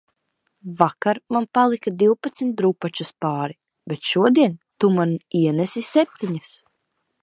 [0.79, 3.59] Vakar man palika divpadsmit drupačas pāri,
[3.93, 6.55] bet šodien tu man ienesi septiņas